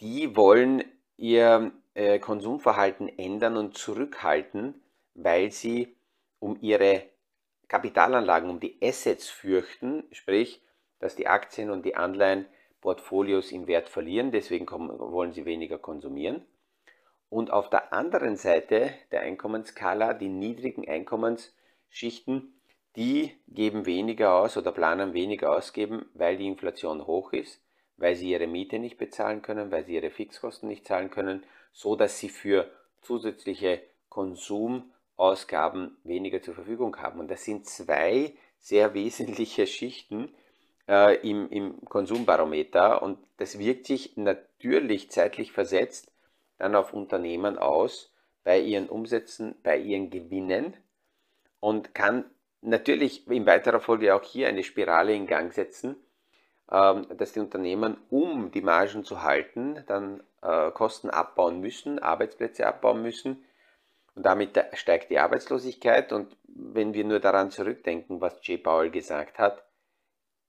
die 0.00 0.36
wollen 0.36 0.84
ihr 1.16 1.72
äh, 1.94 2.18
Konsumverhalten 2.18 3.08
ändern 3.18 3.56
und 3.56 3.76
zurückhalten, 3.76 4.82
weil 5.14 5.50
sie 5.50 5.96
um 6.38 6.58
ihre 6.60 7.04
Kapitalanlagen, 7.68 8.50
um 8.50 8.60
die 8.60 8.76
Assets 8.82 9.28
fürchten, 9.28 10.04
sprich, 10.12 10.62
dass 10.98 11.16
die 11.16 11.26
Aktien 11.26 11.70
und 11.70 11.84
die 11.84 11.96
Anleihenportfolios 11.96 13.52
im 13.52 13.66
Wert 13.66 13.88
verlieren, 13.88 14.30
deswegen 14.30 14.66
kommen, 14.66 14.98
wollen 14.98 15.32
sie 15.32 15.44
weniger 15.44 15.78
konsumieren. 15.78 16.44
Und 17.28 17.50
auf 17.50 17.70
der 17.70 17.92
anderen 17.92 18.36
Seite 18.36 18.92
der 19.10 19.22
Einkommensskala, 19.22 20.12
die 20.12 20.28
niedrigen 20.28 20.84
Einkommensschichten, 21.92 22.54
die 22.96 23.32
geben 23.48 23.86
weniger 23.86 24.34
aus 24.34 24.56
oder 24.56 24.72
planen 24.72 25.12
weniger 25.12 25.56
ausgeben, 25.56 26.06
weil 26.14 26.36
die 26.36 26.46
Inflation 26.46 27.06
hoch 27.06 27.32
ist, 27.32 27.60
weil 27.96 28.16
sie 28.16 28.30
ihre 28.30 28.46
Miete 28.46 28.78
nicht 28.78 28.98
bezahlen 28.98 29.42
können, 29.42 29.70
weil 29.70 29.84
sie 29.84 29.94
ihre 29.94 30.10
Fixkosten 30.10 30.68
nicht 30.68 30.86
zahlen 30.86 31.10
können, 31.10 31.44
so 31.72 31.96
dass 31.96 32.18
sie 32.18 32.28
für 32.28 32.70
zusätzliche 33.02 33.82
Konsumausgaben 34.08 35.96
weniger 36.04 36.42
zur 36.42 36.54
Verfügung 36.54 36.96
haben. 36.96 37.20
Und 37.20 37.30
das 37.30 37.44
sind 37.44 37.66
zwei 37.66 38.34
sehr 38.58 38.94
wesentliche 38.94 39.66
Schichten 39.66 40.34
äh, 40.88 41.16
im, 41.28 41.48
im 41.50 41.84
Konsumbarometer 41.84 43.02
und 43.02 43.18
das 43.38 43.58
wirkt 43.58 43.86
sich 43.86 44.16
natürlich 44.16 45.10
zeitlich 45.10 45.52
versetzt 45.52 46.10
dann 46.58 46.76
auf 46.76 46.92
Unternehmen 46.92 47.58
aus, 47.58 48.12
bei 48.44 48.60
ihren 48.60 48.88
Umsätzen, 48.88 49.56
bei 49.64 49.78
ihren 49.78 50.10
Gewinnen 50.10 50.76
und 51.62 51.94
kann 51.94 52.24
natürlich 52.60 53.28
in 53.28 53.46
weiterer 53.46 53.78
Folge 53.78 54.14
auch 54.16 54.24
hier 54.24 54.48
eine 54.48 54.64
Spirale 54.64 55.14
in 55.14 55.28
Gang 55.28 55.52
setzen, 55.52 55.94
ähm, 56.70 57.06
dass 57.16 57.32
die 57.32 57.40
Unternehmen, 57.40 57.96
um 58.10 58.50
die 58.50 58.62
Margen 58.62 59.04
zu 59.04 59.22
halten, 59.22 59.84
dann 59.86 60.24
äh, 60.42 60.72
Kosten 60.72 61.08
abbauen 61.08 61.60
müssen, 61.60 62.00
Arbeitsplätze 62.00 62.66
abbauen 62.66 63.00
müssen 63.00 63.44
und 64.16 64.26
damit 64.26 64.58
steigt 64.74 65.10
die 65.10 65.20
Arbeitslosigkeit 65.20 66.12
und 66.12 66.36
wenn 66.48 66.94
wir 66.94 67.04
nur 67.04 67.20
daran 67.20 67.52
zurückdenken, 67.52 68.20
was 68.20 68.44
J. 68.44 68.60
Powell 68.60 68.90
gesagt 68.90 69.38
hat, 69.38 69.62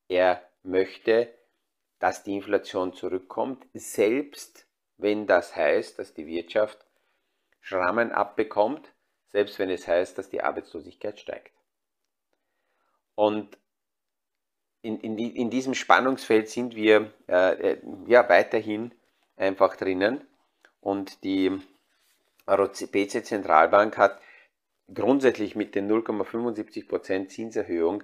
er 0.08 0.42
möchte, 0.64 1.32
dass 2.00 2.24
die 2.24 2.36
Inflation 2.38 2.94
zurückkommt, 2.94 3.68
selbst 3.76 4.66
wenn 4.98 5.28
das 5.28 5.56
heißt, 5.56 6.00
dass 6.00 6.16
die 6.16 6.26
Wirtschaft 6.26 6.84
Schrammen 7.62 8.12
abbekommt, 8.12 8.92
selbst 9.34 9.60
wenn 9.60 9.70
es 9.70 9.88
heißt, 9.88 10.18
dass 10.18 10.30
die 10.30 10.42
Arbeitslosigkeit 10.42 11.20
steigt. 11.20 11.52
Und 13.16 13.58
in, 14.84 15.00
in, 15.00 15.18
in 15.18 15.50
diesem 15.50 15.74
Spannungsfeld 15.74 16.50
sind 16.50 16.76
wir 16.76 17.12
äh, 17.28 17.72
äh 17.72 17.78
ja 18.08 18.28
weiterhin 18.30 18.94
einfach 19.36 19.76
drinnen. 19.76 20.26
Und 20.82 21.24
die 21.24 21.60
Europäische 22.46 23.24
Zentralbank 23.24 23.98
hat 23.98 24.22
grundsätzlich 24.94 25.56
mit 25.56 25.76
den 25.76 25.90
0,75% 25.90 27.30
Zinserhöhung 27.30 28.04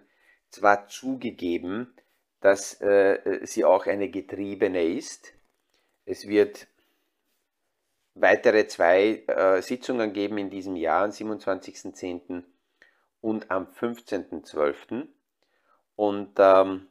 zwar 0.50 0.88
zugegeben, 0.88 1.94
dass 2.40 2.80
äh, 2.82 3.42
sie 3.44 3.66
auch 3.66 3.86
eine 3.86 4.10
getriebene 4.10 4.84
ist. 4.84 5.34
Es 6.06 6.28
wird 6.28 6.69
weitere 8.22 8.68
zwei 8.68 9.24
äh, 9.28 9.62
Sitzungen 9.62 10.14
geben 10.14 10.38
in 10.38 10.50
diesem 10.50 10.76
Jahr, 10.76 11.04
am 11.06 11.12
27.10. 11.12 12.44
und 13.22 13.50
am 13.50 13.68
15.12. 13.68 15.08
Und 15.96 16.32
ähm, 16.38 16.88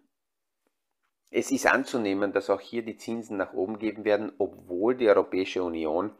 es 1.30 1.50
ist 1.50 1.66
anzunehmen, 1.66 2.32
dass 2.32 2.50
auch 2.50 2.60
hier 2.60 2.82
die 2.82 2.96
Zinsen 2.96 3.36
nach 3.36 3.52
oben 3.52 3.78
geben 3.78 4.04
werden, 4.04 4.32
obwohl 4.38 4.96
die 4.96 5.08
Europäische 5.08 5.62
Union 5.62 6.12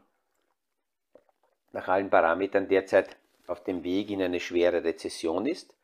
nach 1.73 1.88
allen 1.88 2.11
Parametern 2.11 2.69
derzeit 2.69 3.17
auf 3.47 3.65
dem 3.65 3.85
Weg 3.85 4.11
in 4.11 4.23
eine 4.23 4.41
schwere 4.41 4.85
Rezession 4.85 5.47
ist. 5.47 5.75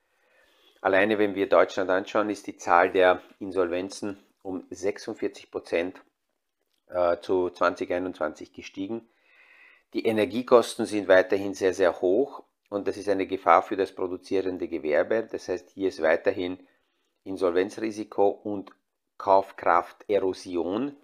Alleine 0.81 1.19
wenn 1.19 1.35
wir 1.35 1.49
Deutschland 1.49 1.88
anschauen, 1.88 2.28
ist 2.28 2.47
die 2.47 2.57
Zahl 2.57 2.93
der 2.93 3.23
Insolvenzen 3.38 4.19
um 4.43 4.66
46 4.71 5.50
Prozent 5.50 6.02
äh, 6.88 7.19
zu 7.21 7.49
2021 7.49 8.52
gestiegen. 8.52 9.09
Die 9.94 10.06
Energiekosten 10.06 10.86
sind 10.86 11.06
weiterhin 11.06 11.54
sehr, 11.54 11.72
sehr 11.72 12.00
hoch 12.00 12.42
und 12.68 12.88
das 12.88 12.96
ist 12.96 13.08
eine 13.08 13.28
Gefahr 13.28 13.62
für 13.62 13.76
das 13.76 13.92
produzierende 13.92 14.66
Gewerbe. 14.66 15.28
Das 15.30 15.48
heißt, 15.48 15.70
hier 15.70 15.88
ist 15.88 16.02
weiterhin 16.02 16.58
Insolvenzrisiko 17.22 18.28
und 18.28 18.72
Kaufkrafterosion. 19.18 20.96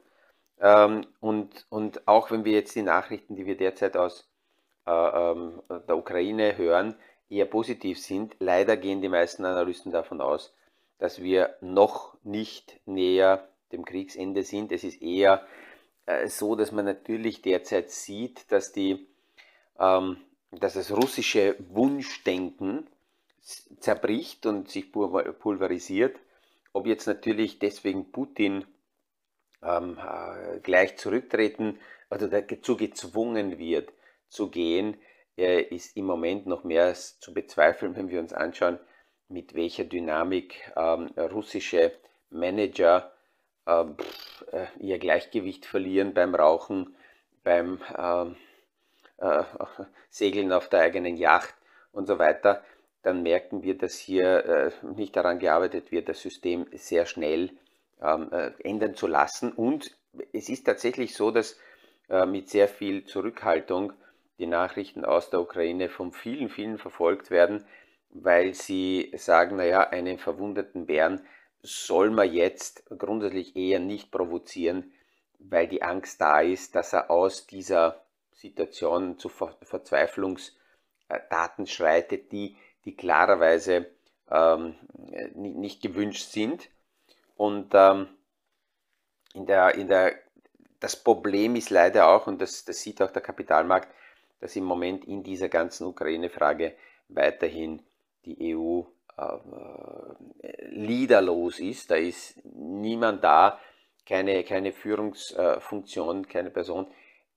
Ähm, 0.61 1.07
und, 1.21 1.67
und 1.69 2.09
auch 2.09 2.33
wenn 2.33 2.45
wir 2.45 2.53
jetzt 2.53 2.75
die 2.75 2.83
Nachrichten, 2.83 3.37
die 3.37 3.47
wir 3.47 3.57
derzeit 3.57 3.97
aus 3.97 4.29
äh, 4.87 4.91
ähm, 4.91 5.63
der 5.69 5.97
Ukraine 5.97 6.59
hören, 6.59 6.97
eher 7.29 7.47
positiv 7.47 8.01
sind, 8.01 8.35
leider 8.41 8.77
gehen 8.77 9.03
die 9.03 9.09
meisten 9.09 9.45
Analysten 9.45 9.93
davon 9.93 10.21
aus, 10.21 10.53
dass 10.99 11.23
wir 11.23 11.55
noch 11.61 12.17
nicht 12.25 12.81
näher 12.87 13.49
dem 13.71 13.85
Kriegsende 13.85 14.43
sind. 14.43 14.73
Es 14.73 14.83
ist 14.83 15.01
eher 15.01 15.47
so, 16.27 16.57
dass 16.57 16.73
man 16.73 16.85
natürlich 16.85 17.43
derzeit 17.43 17.91
sieht, 17.91 18.51
dass, 18.51 18.73
die, 18.73 19.07
ähm, 19.79 20.17
dass 20.51 20.75
das 20.75 20.91
russische 20.91 21.57
Wunschdenken 21.59 22.87
zerbricht 23.81 24.47
und 24.47 24.69
sich 24.69 24.93
pulverisiert. 24.93 26.17
Ob 26.73 26.87
jetzt 26.87 27.07
natürlich 27.07 27.59
deswegen 27.59 28.13
Putin 28.13 28.65
ähm, 29.63 29.99
äh, 29.99 30.61
gleich 30.61 30.97
zurücktreten 30.97 31.79
oder 32.11 32.29
dazu 32.29 32.77
gezwungen 32.77 33.59
wird 33.59 33.93
zu 34.29 34.51
gehen, 34.51 34.97
äh, 35.37 35.63
ist 35.63 35.97
im 35.97 36.07
Moment 36.07 36.47
noch 36.47 36.65
mehr 36.65 36.95
zu 36.95 37.33
bezweifeln, 37.35 37.97
wenn 37.97 38.09
wir 38.09 38.21
uns 38.21 38.33
anschauen, 38.33 38.79
mit 39.29 39.55
welcher 39.55 39.85
Dynamik 39.85 40.73
ähm, 40.77 41.07
russische 41.17 41.93
Manager 42.31 43.13
äh, 44.53 44.67
ihr 44.79 44.99
Gleichgewicht 44.99 45.67
verlieren 45.67 46.15
beim 46.15 46.35
Rauchen, 46.35 46.95
beim 47.45 47.81
ähm, 47.97 48.37
äh, 49.19 49.45
Segeln 50.11 50.53
auf 50.53 50.69
der 50.69 50.81
eigenen 50.81 51.17
Yacht 51.17 51.55
und 51.93 52.07
so 52.07 52.19
weiter, 52.19 52.63
dann 53.03 53.23
merken 53.23 53.63
wir, 53.63 53.79
dass 53.79 53.95
hier 53.95 54.45
äh, 54.45 54.71
nicht 54.95 55.17
daran 55.17 55.39
gearbeitet 55.39 55.91
wird, 55.91 56.09
das 56.09 56.21
System 56.21 56.67
sehr 56.73 57.07
schnell 57.07 57.51
ähm, 58.03 58.31
äh, 58.33 58.51
ändern 58.63 58.95
zu 58.95 59.07
lassen. 59.07 59.53
Und 59.53 59.97
es 60.33 60.49
ist 60.49 60.65
tatsächlich 60.65 61.15
so, 61.15 61.31
dass 61.31 61.59
äh, 62.09 62.27
mit 62.27 62.51
sehr 62.51 62.69
viel 62.69 63.05
Zurückhaltung 63.05 63.93
die 64.39 64.47
Nachrichten 64.47 65.05
aus 65.05 65.31
der 65.31 65.41
Ukraine 65.41 65.89
von 65.89 66.13
vielen, 66.13 66.49
vielen 66.49 66.79
verfolgt 66.79 67.31
werden, 67.31 67.65
weil 68.11 68.55
sie 68.55 69.13
sagen, 69.17 69.57
naja, 69.57 69.89
einen 69.89 70.19
verwundeten 70.19 70.87
Bären 70.87 71.21
soll 71.63 72.11
man 72.11 72.33
jetzt 72.33 72.85
grundsätzlich 72.87 73.57
eher 73.57 73.81
nicht 73.81 74.11
provozieren, 74.11 74.93
weil 75.39 75.69
die 75.69 75.83
Angst 75.83 76.21
da 76.21 76.41
ist, 76.41 76.75
dass 76.75 76.93
er 76.93 77.11
aus 77.11 77.47
dieser 77.47 78.03
Situation 78.33 79.19
zu 79.19 79.29
Ver 79.29 79.57
Verzweiflungstaten 79.63 81.67
schreitet, 81.67 82.33
die, 82.33 82.57
die 82.85 82.97
klarerweise 82.97 83.87
ähm, 84.31 84.75
nicht 85.35 85.83
gewünscht 85.83 86.31
sind. 86.31 86.69
Und 87.37 87.73
ähm, 87.75 88.09
in 89.35 89.47
der, 89.47 89.75
in 89.75 89.89
der, 89.89 90.15
das 90.81 90.97
Problem 90.97 91.57
ist 91.57 91.71
leider 91.71 92.09
auch, 92.09 92.27
und 92.27 92.41
das, 92.41 92.65
das 92.65 92.81
sieht 92.81 93.03
auch 93.03 93.11
der 93.11 93.23
Kapitalmarkt, 93.23 93.89
dass 94.41 94.57
im 94.57 94.65
Moment 94.65 95.05
in 95.05 95.23
dieser 95.23 95.49
ganzen 95.49 95.87
Ukraine-Frage 95.87 96.75
weiterhin 97.09 97.83
die 98.25 98.57
EU 98.57 98.83
liederlos 100.71 101.59
ist. 101.59 101.91
Da 101.91 101.97
ist 101.97 102.43
niemand 102.45 103.25
da, 103.25 103.59
keine, 104.07 104.43
keine 104.45 104.73
Führungsfunktion, 104.73 106.27
keine 106.29 106.51
Person, 106.51 106.87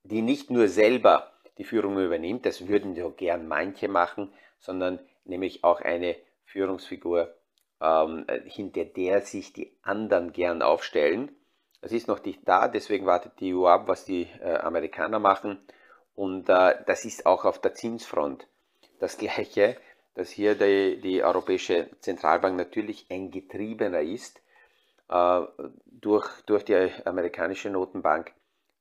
die 0.04 0.22
nicht 0.22 0.50
nur 0.50 0.68
selber 0.68 1.32
die 1.58 1.64
Führung 1.64 1.98
übernimmt, 2.00 2.46
das 2.46 2.68
würden 2.68 2.96
ja 2.96 3.08
gern 3.10 3.48
manche 3.48 3.88
machen, 3.88 4.34
sondern 4.60 5.00
nämlich 5.24 5.64
auch 5.64 5.82
eine 5.82 6.16
Führungsfigur, 6.46 7.34
ähm, 7.82 8.26
hinter 8.46 8.86
der 8.86 9.22
sich 9.22 9.54
die 9.54 9.78
anderen 9.84 10.34
gern 10.34 10.62
aufstellen. 10.62 11.36
Das 11.82 11.92
ist 11.92 12.08
noch 12.08 12.24
nicht 12.24 12.42
da, 12.46 12.68
deswegen 12.68 13.06
wartet 13.06 13.40
die 13.40 13.54
EU 13.54 13.68
ab, 13.68 13.88
was 13.88 14.06
die 14.06 14.28
äh, 14.42 14.56
Amerikaner 14.56 15.20
machen. 15.20 15.60
Und 16.16 16.50
äh, 16.50 16.76
das 16.86 17.06
ist 17.06 17.26
auch 17.26 17.46
auf 17.46 17.60
der 17.60 17.74
Zinsfront 17.74 18.48
das 19.00 19.18
Gleiche 19.18 19.78
dass 20.16 20.30
hier 20.30 20.56
die, 20.56 21.02
die 21.02 21.24
Europäische 21.24 21.90
Zentralbank 22.00 22.56
natürlich 22.58 23.08
ein 23.10 23.32
Getriebener 23.32 24.02
ist. 24.02 24.42
äh, 25.10 25.42
durch, 25.86 26.30
durch 26.46 26.66
die 26.66 26.92
amerikanische 27.06 27.70
Notenbank, 27.70 28.34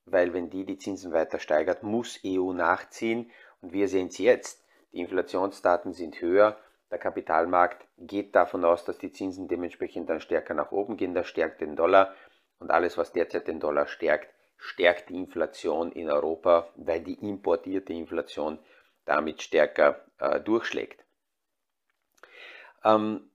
weil 0.07 0.33
wenn 0.33 0.51
die 0.51 0.65
die 0.65 0.79
Zinsen 0.79 1.13
weiter 1.13 1.39
steigert, 1.39 1.83
muss 1.83 2.21
EU 2.27 2.53
nachziehen 2.53 3.31
und 3.61 3.73
wir 3.73 3.89
sehen 3.89 4.09
es 4.09 4.19
jetzt. 4.19 4.65
Die 4.93 4.99
Inflationsdaten 5.01 5.93
sind 5.93 6.21
höher, 6.21 6.59
der 6.91 6.99
Kapitalmarkt 6.99 7.87
geht 7.99 8.35
davon 8.35 8.65
aus, 8.65 8.85
dass 8.85 8.99
die 8.99 9.13
Zinsen 9.13 9.49
dementsprechend 9.49 10.11
dann 10.11 10.21
stärker 10.21 10.55
nach 10.55 10.73
oben 10.73 10.97
gehen, 10.97 11.15
das 11.15 11.29
stärkt 11.29 11.61
den 11.61 11.77
Dollar 11.77 12.15
und 12.59 12.71
alles, 12.71 12.99
was 12.99 13.13
derzeit 13.13 13.47
den 13.47 13.61
Dollar 13.61 13.87
stärkt, 13.87 14.29
stärkt 14.59 15.09
die 15.09 15.17
Inflation 15.17 15.93
in 15.93 16.11
Europa, 16.11 16.69
weil 16.77 17.01
die 17.03 17.15
importierte 17.15 17.93
Inflation 17.93 18.59
damit 19.05 19.43
stärker 19.43 20.05
äh, 20.19 20.41
durchschlägt. 20.41 21.05
Ähm, 22.85 23.31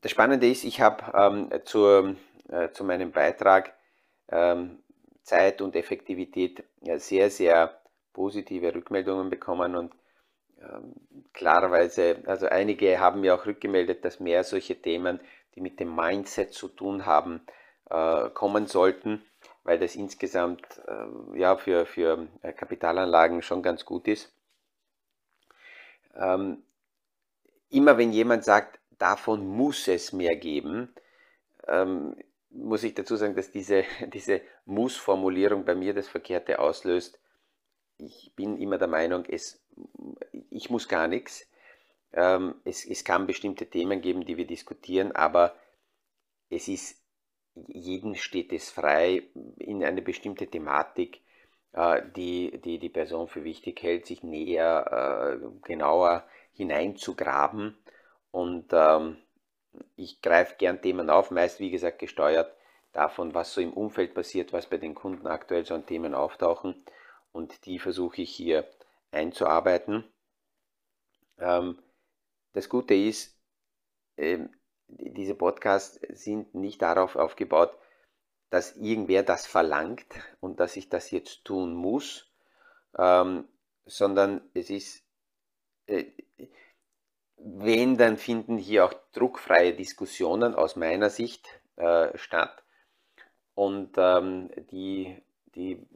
das 0.00 0.10
Spannende 0.10 0.48
ist, 0.48 0.64
ich 0.64 0.80
habe 0.80 1.04
ähm, 1.14 1.50
zu, 1.64 2.16
äh, 2.48 2.70
zu 2.72 2.84
meinem 2.84 3.12
Beitrag 3.12 3.74
ähm, 4.28 4.78
Zeit 5.22 5.60
und 5.60 5.74
Effektivität 5.74 6.64
ja, 6.82 6.98
sehr, 6.98 7.30
sehr 7.30 7.80
positive 8.12 8.74
Rückmeldungen 8.74 9.30
bekommen 9.30 9.74
und 9.74 9.92
ähm, 10.60 10.94
klarerweise, 11.32 12.22
also 12.26 12.46
einige 12.46 12.98
haben 12.98 13.20
mir 13.20 13.34
auch 13.34 13.46
rückgemeldet, 13.46 14.04
dass 14.04 14.20
mehr 14.20 14.44
solche 14.44 14.80
Themen, 14.80 15.20
die 15.54 15.60
mit 15.60 15.80
dem 15.80 15.94
Mindset 15.94 16.54
zu 16.54 16.68
tun 16.68 17.04
haben, 17.04 17.40
äh, 17.90 18.30
kommen 18.30 18.66
sollten, 18.66 19.22
weil 19.64 19.78
das 19.78 19.96
insgesamt 19.96 20.64
äh, 20.86 21.38
ja, 21.38 21.56
für, 21.56 21.84
für 21.84 22.26
äh, 22.42 22.52
Kapitalanlagen 22.52 23.42
schon 23.42 23.62
ganz 23.62 23.84
gut 23.84 24.08
ist. 24.08 24.32
Ähm, 26.14 26.62
immer 27.70 27.98
wenn 27.98 28.12
jemand 28.12 28.44
sagt, 28.44 28.78
davon 28.98 29.46
muss 29.46 29.88
es 29.88 30.12
mehr 30.12 30.36
geben, 30.36 30.94
ähm, 31.66 32.16
muss 32.50 32.84
ich 32.84 32.94
dazu 32.94 33.16
sagen, 33.16 33.34
dass 33.34 33.50
diese, 33.50 33.84
diese 34.12 34.40
Muss-Formulierung 34.64 35.64
bei 35.64 35.74
mir 35.74 35.94
das 35.94 36.08
Verkehrte 36.08 36.58
auslöst. 36.58 37.20
Ich 37.98 38.32
bin 38.36 38.58
immer 38.58 38.78
der 38.78 38.88
Meinung, 38.88 39.24
es, 39.26 39.64
ich 40.50 40.70
muss 40.70 40.88
gar 40.88 41.08
nichts. 41.08 41.46
Ähm, 42.12 42.54
es, 42.64 42.84
es 42.84 43.04
kann 43.04 43.26
bestimmte 43.26 43.66
Themen 43.66 44.00
geben, 44.00 44.24
die 44.24 44.36
wir 44.36 44.46
diskutieren, 44.46 45.12
aber 45.12 45.56
es 46.50 46.68
ist, 46.68 47.02
jedem 47.68 48.14
steht 48.14 48.52
es 48.52 48.70
frei, 48.70 49.24
in 49.58 49.82
eine 49.82 50.02
bestimmte 50.02 50.46
Thematik, 50.46 51.22
äh, 51.72 52.02
die, 52.14 52.60
die 52.62 52.78
die 52.78 52.88
Person 52.88 53.28
für 53.28 53.44
wichtig 53.44 53.82
hält, 53.82 54.06
sich 54.06 54.22
näher, 54.22 55.40
äh, 55.42 55.66
genauer 55.66 56.26
hineinzugraben 56.56 57.76
und 58.30 58.66
ähm, 58.72 59.18
ich 59.96 60.22
greife 60.22 60.56
gern 60.56 60.80
Themen 60.80 61.10
auf, 61.10 61.30
meist 61.30 61.60
wie 61.60 61.70
gesagt 61.70 61.98
gesteuert 61.98 62.54
davon, 62.92 63.34
was 63.34 63.52
so 63.52 63.60
im 63.60 63.72
Umfeld 63.72 64.14
passiert, 64.14 64.52
was 64.52 64.66
bei 64.66 64.78
den 64.78 64.94
Kunden 64.94 65.26
aktuell 65.26 65.66
so 65.66 65.74
an 65.74 65.86
Themen 65.86 66.14
auftauchen 66.14 66.84
und 67.32 67.66
die 67.66 67.78
versuche 67.78 68.22
ich 68.22 68.34
hier 68.34 68.68
einzuarbeiten. 69.10 70.04
Ähm, 71.38 71.78
das 72.54 72.68
Gute 72.68 72.94
ist, 72.94 73.38
ähm, 74.16 74.50
diese 74.88 75.34
Podcasts 75.34 76.00
sind 76.08 76.54
nicht 76.54 76.80
darauf 76.80 77.16
aufgebaut, 77.16 77.76
dass 78.50 78.76
irgendwer 78.76 79.22
das 79.22 79.46
verlangt 79.46 80.06
und 80.40 80.60
dass 80.60 80.76
ich 80.76 80.88
das 80.88 81.10
jetzt 81.10 81.44
tun 81.44 81.74
muss, 81.74 82.32
ähm, 82.96 83.46
sondern 83.84 84.48
es 84.54 84.70
ist, 84.70 85.05
wenn, 87.36 87.96
dann 87.96 88.16
finden 88.16 88.58
hier 88.58 88.84
auch 88.84 88.94
druckfreie 89.12 89.74
Diskussionen 89.74 90.54
aus 90.54 90.76
meiner 90.76 91.10
Sicht 91.10 91.60
äh, 91.76 92.16
statt. 92.16 92.62
Und 93.54 93.92
ähm, 93.96 94.50
die, 94.70 95.16
die 95.54 95.86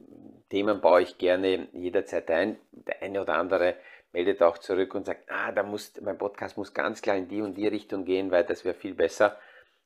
Themen 0.49 0.81
baue 0.81 1.03
ich 1.03 1.17
gerne 1.17 1.67
jederzeit 1.73 2.29
ein. 2.31 2.57
Der 2.71 3.01
eine 3.01 3.21
oder 3.21 3.35
andere 3.35 3.75
meldet 4.13 4.41
auch 4.41 4.57
zurück 4.57 4.95
und 4.95 5.05
sagt, 5.05 5.29
ah, 5.29 5.51
da 5.51 5.63
muss, 5.63 5.93
mein 6.01 6.17
Podcast 6.17 6.57
muss 6.57 6.73
ganz 6.73 7.01
klar 7.01 7.15
in 7.15 7.27
die 7.27 7.41
und 7.41 7.55
die 7.55 7.67
Richtung 7.67 8.05
gehen, 8.05 8.31
weil 8.31 8.43
das 8.43 8.65
wäre 8.65 8.75
viel 8.75 8.93
besser. 8.93 9.37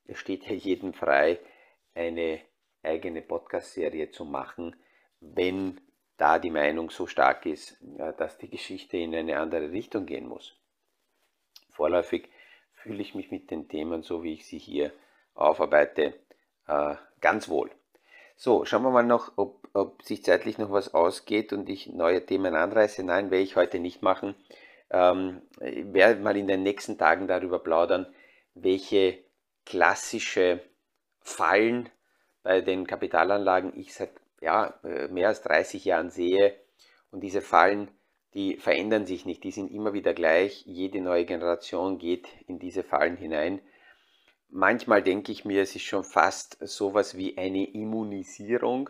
Es 0.06 0.20
steht 0.20 0.46
ja 0.46 0.54
jedem 0.54 0.94
frei, 0.94 1.39
eine 1.94 2.39
eigene 2.84 3.22
Podcast-Serie 3.22 4.12
zu 4.12 4.26
machen, 4.26 4.76
wenn 5.20 5.82
da 6.17 6.39
die 6.39 6.51
Meinung 6.51 6.89
so 6.89 7.08
stark 7.08 7.45
ist, 7.45 7.78
äh, 7.97 8.13
dass 8.17 8.38
die 8.38 8.49
Geschichte 8.49 8.97
in 8.97 9.15
eine 9.15 9.39
andere 9.39 9.71
Richtung 9.71 10.06
gehen 10.06 10.28
muss 10.28 10.56
vorläufig 11.75 12.30
fühle 12.73 13.01
ich 13.01 13.13
mich 13.15 13.32
mit 13.32 13.51
den 13.51 13.67
Themen, 13.67 14.01
so 14.01 14.23
wie 14.23 14.34
ich 14.34 14.45
sie 14.47 14.58
hier 14.58 14.91
aufarbeite, 15.34 16.13
äh, 16.67 16.95
ganz 17.21 17.49
wohl. 17.49 17.69
So, 18.38 18.65
schauen 18.65 18.84
wir 18.84 18.91
mal 18.91 19.04
noch, 19.04 19.34
ob, 19.38 19.67
ob, 19.73 20.01
sich 20.04 20.23
zeitlich 20.23 20.58
noch 20.58 20.71
was 20.71 20.93
ausgeht 20.93 21.54
und 21.54 21.69
ich 21.69 21.88
neue 21.88 22.25
Themen 22.25 22.56
anreiße. 22.56 23.04
Nein, 23.04 23.32
werde 23.32 23.43
ich 23.43 23.56
heute 23.56 23.80
nicht 23.80 24.01
machen. 24.01 24.36
Ähm, 24.89 25.41
ich 25.62 25.93
werde 25.93 26.21
mal 26.21 26.36
in 26.36 26.47
den 26.47 26.63
nächsten 26.63 26.97
Tagen 26.97 27.28
darüber 27.28 27.60
plaudern, 27.60 28.08
welche 28.54 29.19
klassische 29.65 30.62
Fallen 31.21 31.89
bei 32.43 32.62
den 32.62 32.86
Kapitalanlagen 32.86 33.78
ich 33.80 33.93
seit 33.93 34.12
ja, 34.45 34.79
äh, 34.84 35.10
mehr 35.10 35.27
als 35.27 35.41
30 35.41 35.84
Jahren 35.84 36.10
sehe. 36.10 36.55
Und 37.12 37.21
diese 37.21 37.41
Fallen 37.41 37.89
die 38.36 38.58
verändern 38.58 39.05
sich 39.05 39.25
nicht, 39.25 39.45
die 39.45 39.51
sind 39.51 39.71
immer 39.71 39.93
wieder 39.93 40.13
gleich. 40.13 40.63
Jede 40.65 40.99
neue 40.99 41.23
Generation 41.25 41.97
geht 41.97 42.27
in 42.47 42.60
diese 42.60 42.84
Fallen 42.84 43.15
hinein. 43.15 43.62
Manchmal 44.49 45.01
denke 45.01 45.31
ich 45.31 45.45
mir, 45.45 45.62
es 45.62 45.73
ist 45.73 45.86
schon 45.86 46.03
fast 46.03 46.58
sowas 46.60 47.17
wie 47.17 47.38
eine 47.38 47.65
Immunisierung 47.65 48.89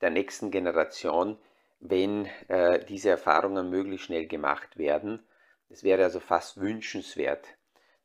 der 0.00 0.10
nächsten 0.10 0.50
Generation, 0.50 1.38
wenn 1.78 2.26
äh, 2.48 2.84
diese 2.84 3.10
Erfahrungen 3.10 3.70
möglichst 3.70 4.06
schnell 4.06 4.26
gemacht 4.26 4.76
werden. 4.76 5.22
Es 5.68 5.84
wäre 5.84 6.02
also 6.02 6.18
fast 6.18 6.60
wünschenswert, 6.60 7.46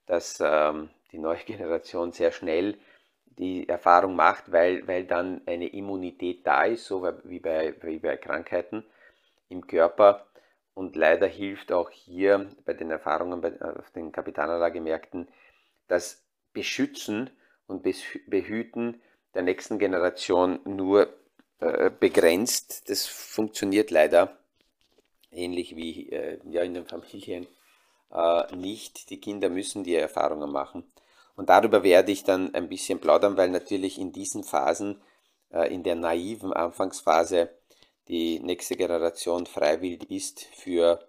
dass 0.05 0.39
ähm, 0.39 0.91
die 1.11 1.17
neue 1.17 1.37
Generation 1.45 2.11
sehr 2.11 2.31
schnell 2.31 2.77
die 3.37 3.67
Erfahrung 3.67 4.15
macht, 4.15 4.51
weil, 4.51 4.87
weil 4.87 5.05
dann 5.05 5.41
eine 5.45 5.67
Immunität 5.67 6.45
da 6.45 6.63
ist, 6.63 6.85
so 6.85 7.07
wie 7.23 7.39
bei, 7.39 7.75
wie 7.81 7.99
bei 7.99 8.17
Krankheiten 8.17 8.83
im 9.49 9.67
Körper 9.67 10.25
und 10.73 10.95
leider 10.95 11.27
hilft 11.27 11.71
auch 11.71 11.89
hier 11.89 12.49
bei 12.65 12.73
den 12.73 12.91
Erfahrungen 12.91 13.41
bei, 13.41 13.59
auf 13.61 13.89
den 13.91 14.11
Kapitalanlagemärkten 14.11 15.27
das 15.87 16.23
Beschützen 16.53 17.29
und 17.67 17.83
Behüten 17.83 19.01
der 19.33 19.41
nächsten 19.41 19.79
Generation 19.79 20.59
nur 20.65 21.13
äh, 21.59 21.89
begrenzt. 21.89 22.89
Das 22.89 23.05
funktioniert 23.05 23.91
leider 23.91 24.37
ähnlich 25.31 25.75
wie 25.75 26.09
äh, 26.09 26.39
ja, 26.49 26.61
in 26.61 26.73
den 26.73 26.85
Familien 26.85 27.47
äh, 28.11 28.55
nicht. 28.55 29.09
Die 29.09 29.19
Kinder 29.19 29.49
müssen 29.49 29.83
die 29.83 29.95
Erfahrungen 29.95 30.51
machen. 30.51 30.83
Und 31.35 31.49
darüber 31.49 31.83
werde 31.83 32.11
ich 32.11 32.23
dann 32.23 32.53
ein 32.53 32.69
bisschen 32.69 32.99
plaudern, 32.99 33.37
weil 33.37 33.49
natürlich 33.49 33.99
in 33.99 34.11
diesen 34.11 34.43
Phasen, 34.43 35.01
äh, 35.51 35.73
in 35.73 35.83
der 35.83 35.95
naiven 35.95 36.53
Anfangsphase, 36.53 37.49
die 38.07 38.39
nächste 38.39 38.75
Generation 38.75 39.45
freiwillig 39.45 40.09
ist 40.11 40.43
für 40.43 40.99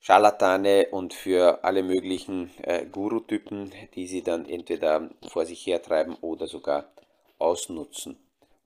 Scharlatane 0.00 0.88
und 0.90 1.14
für 1.14 1.62
alle 1.62 1.82
möglichen 1.82 2.50
äh, 2.62 2.86
Guru-Typen, 2.86 3.72
die 3.94 4.06
sie 4.06 4.22
dann 4.22 4.48
entweder 4.48 5.10
vor 5.28 5.44
sich 5.44 5.66
hertreiben 5.66 6.16
oder 6.20 6.46
sogar 6.46 6.90
ausnutzen. 7.38 8.18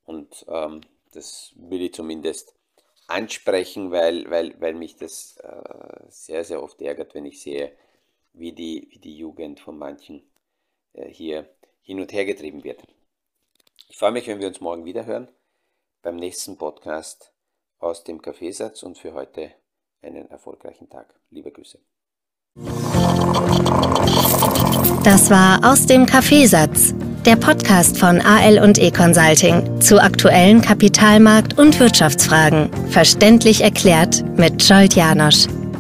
Und 0.05 0.47
ähm, 0.49 0.83
das 1.13 1.53
will 1.57 1.83
ich 1.83 1.95
zumindest 1.95 2.55
ansprechen, 3.07 3.91
weil, 3.91 4.31
weil, 4.31 4.61
weil 4.61 4.75
mich 4.75 4.97
das 4.97 5.37
äh, 5.39 6.05
sehr, 6.09 6.45
sehr 6.45 6.63
oft 6.63 6.81
ärgert, 6.81 7.15
wenn 7.15 7.27
ich 7.27 7.41
sehe, 7.43 7.73
wie 8.33 8.53
die, 8.53 8.89
wie 8.91 8.99
die 8.99 9.17
Jugend 9.17 9.61
von 9.61 9.77
manchen 9.79 10.23
hier 11.09 11.49
hin 11.83 12.01
und 12.01 12.13
her 12.13 12.25
getrieben 12.25 12.65
wird. 12.65 12.83
Ich 13.89 13.97
freue 13.97 14.13
mich, 14.13 14.27
wenn 14.27 14.41
wir 14.41 14.49
uns 14.49 14.61
morgen 14.61 14.85
wieder 14.85 15.07
hören 15.07 15.29
beim 16.03 16.17
nächsten 16.17 16.57
Podcast 16.57 17.33
aus 17.79 18.05
dem 18.05 18.21
Kaffeesatz 18.23 18.83
und 18.83 18.99
für 18.99 19.15
heute 19.15 19.53
einen 20.03 20.31
erfolgreichen 20.31 20.89
Tag. 20.89 21.15
Liebe 21.31 21.51
Grüße. 21.51 21.79
Das 25.03 25.31
war 25.31 25.61
aus 25.71 25.87
dem 25.87 26.07
Kaffeesatz, 26.07 26.95
der 27.27 27.37
Podcast 27.37 27.99
von 27.99 28.21
AL 28.21 28.59
und 28.59 28.79
E 28.79 28.91
Consulting 28.91 29.81
zu 29.81 30.01
aktuellen 30.01 30.63
Kapitalmarkt- 30.63 31.59
und 31.59 31.79
Wirtschaftsfragen, 31.81 32.71
verständlich 32.91 33.63
erklärt 33.63 34.25
mit 34.39 34.63
Scholt 34.63 34.95
Janosch. 34.95 35.47